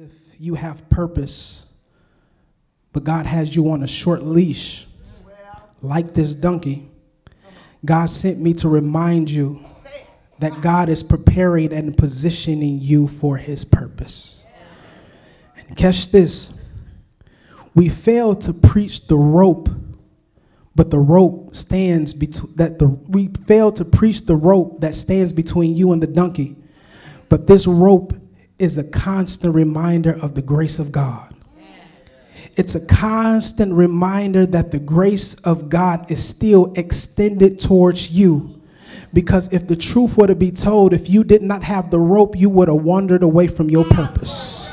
[0.00, 1.66] if you have purpose,
[2.92, 4.86] but God has you on a short leash,
[5.82, 6.88] like this donkey.
[7.84, 9.58] God sent me to remind you
[10.38, 14.44] that God is preparing and positioning you for his purpose.
[15.56, 16.52] And catch this
[17.74, 19.68] we fail to preach the rope,
[20.76, 25.32] but the rope stands between that the we fail to preach the rope that stands
[25.32, 26.54] between you and the donkey.
[27.28, 28.14] But this rope
[28.58, 31.34] is a constant reminder of the grace of God.
[32.56, 38.60] It's a constant reminder that the grace of God is still extended towards you.
[39.12, 42.36] Because if the truth were to be told, if you did not have the rope,
[42.36, 44.72] you would have wandered away from your purpose.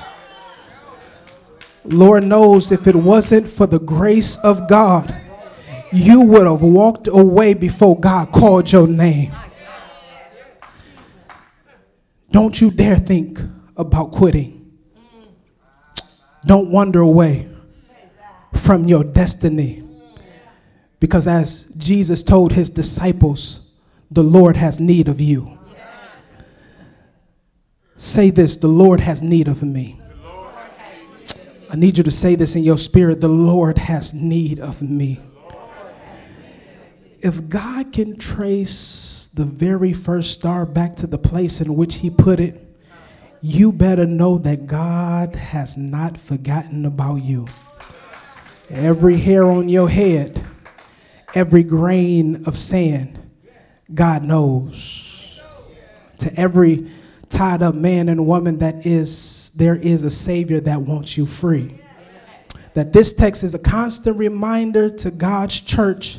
[1.84, 5.16] Lord knows if it wasn't for the grace of God,
[5.92, 9.32] you would have walked away before God called your name.
[12.32, 13.40] Don't you dare think
[13.78, 14.62] about quitting.
[16.46, 17.50] Don't wander away
[18.54, 19.84] from your destiny.
[21.00, 23.62] Because as Jesus told his disciples,
[24.12, 25.58] the Lord has need of you.
[27.98, 30.00] Say this the Lord has need of me.
[31.70, 35.20] I need you to say this in your spirit the Lord has need of me.
[37.20, 42.10] If God can trace the very first star back to the place in which He
[42.10, 42.65] put it,
[43.46, 47.46] you better know that God has not forgotten about you.
[48.72, 50.44] Every hair on your head,
[51.36, 53.20] every grain of sand,
[53.94, 55.40] God knows.
[56.20, 56.90] To every
[57.30, 61.80] tied up man and woman that is, there is a Savior that wants you free.
[62.74, 66.18] That this text is a constant reminder to God's church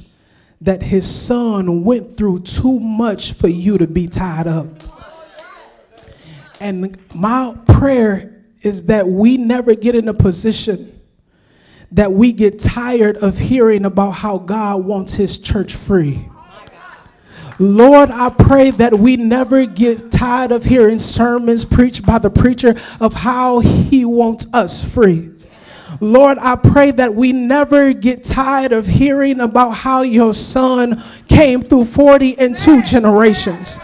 [0.61, 4.96] that His Son went through too much for you to be tied up.
[6.61, 10.93] And my prayer is that we never get in a position
[11.93, 16.29] that we get tired of hearing about how God wants his church free.
[17.59, 22.75] Lord, I pray that we never get tired of hearing sermons preached by the preacher
[23.01, 25.31] of how he wants us free.
[26.01, 31.63] Lord, I pray that we never get tired of hearing about how your son came
[31.63, 33.79] through 40 and two generations.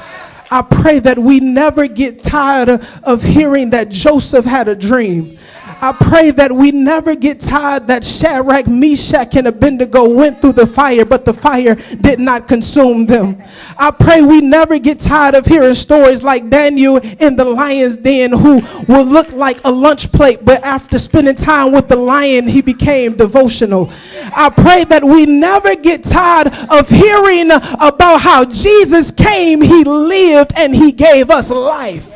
[0.53, 2.69] I pray that we never get tired
[3.03, 5.39] of hearing that Joseph had a dream.
[5.83, 10.67] I pray that we never get tired that Shadrach, Meshach, and Abednego went through the
[10.67, 13.43] fire, but the fire did not consume them.
[13.77, 18.31] I pray we never get tired of hearing stories like Daniel in the lion's den,
[18.31, 22.63] who will look like a lunch plate, but after spending time with the lion, he
[22.63, 23.91] became devotional.
[24.37, 30.53] I pray that we never get tired of hearing about how Jesus came, he lived,
[30.55, 32.12] and he gave us life.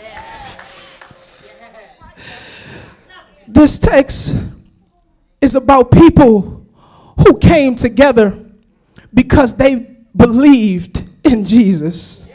[3.57, 4.37] This text
[5.41, 6.67] is about people
[7.25, 8.39] who came together
[9.15, 12.27] because they believed in Jesus.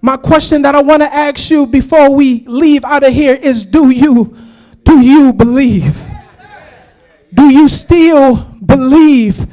[0.00, 3.64] My question that I want to ask you before we leave out of here is
[3.64, 4.36] do you
[4.84, 6.00] do you believe?
[7.34, 9.44] Do you still believe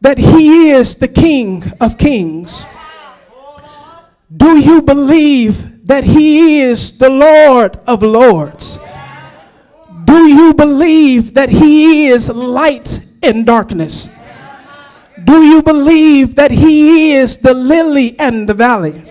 [0.00, 2.64] that he is the king of kings?
[4.34, 8.78] Do you believe that he is the lord of lords?
[10.04, 14.08] Do you believe that He is light in darkness?
[15.24, 19.04] Do you believe that He is the lily and the valley?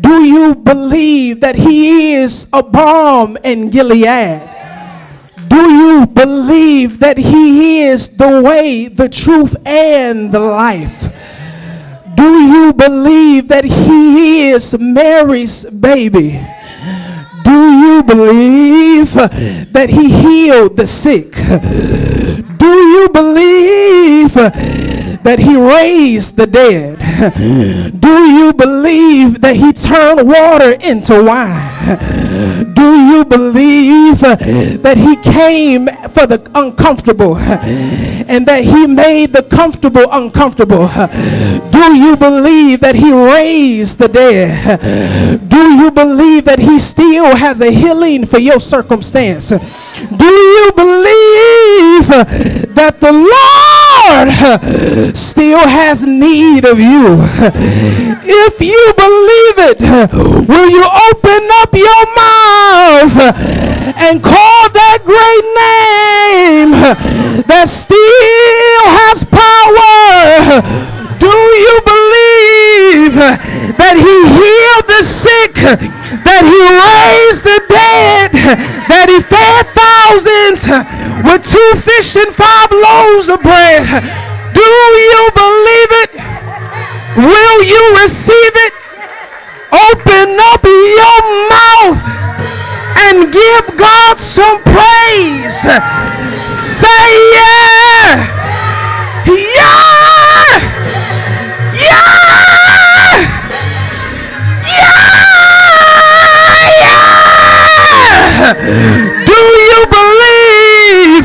[0.00, 4.48] Do you believe that He is a balm in Gilead?
[5.48, 11.12] Do you believe that He is the way, the truth, and the life?
[12.14, 16.40] Do you believe that He is Mary's baby?
[17.42, 18.69] Do you believe
[19.04, 21.32] that he healed the sick?
[21.32, 26.98] Do you believe that he raised the dead?
[28.00, 32.72] Do you believe that he turned water into wine?
[32.72, 37.58] Do you believe uh, that he came for the uncomfortable uh,
[38.26, 40.84] and that he made the comfortable uncomfortable?
[40.84, 41.08] Uh,
[41.70, 44.80] do you believe that he raised the dead?
[45.50, 49.50] Do you believe that he still has a healing for your circumstance?
[49.50, 52.06] Do you believe
[52.74, 53.79] that the Lord
[55.14, 57.18] still has need of you?
[58.22, 59.80] If you believe it,
[60.48, 63.16] will you open up your mouth
[63.96, 66.72] and call that great name
[67.46, 70.62] that still has power?
[71.20, 73.14] Do you believe
[73.78, 78.32] that he healed the sick, that he raised the dead,
[78.88, 80.66] that he fed thousands
[81.80, 83.84] fish and five loaves of bread.
[84.54, 86.10] Do you believe it?
[87.16, 88.74] Will you receive it?
[89.72, 92.00] Open up your mouth
[93.06, 95.60] and give God some praise.
[96.46, 97.59] Say yeah.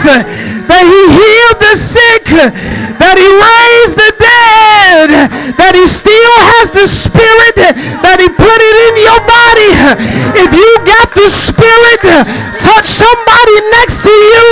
[0.05, 5.09] That he healed the sick, that he raised the dead,
[5.57, 7.57] that he still has the spirit,
[8.05, 9.71] that he put it in your body?
[10.37, 12.05] If you got the spirit,
[12.61, 14.49] touch somebody next to you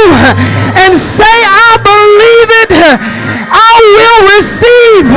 [0.84, 2.72] and say, I believe it.
[3.54, 5.08] I will receive